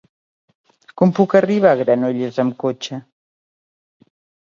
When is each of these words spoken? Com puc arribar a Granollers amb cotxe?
Com 1.01 1.13
puc 1.19 1.35
arribar 1.41 1.75
a 1.75 1.81
Granollers 1.83 2.43
amb 2.47 2.59
cotxe? 2.67 3.03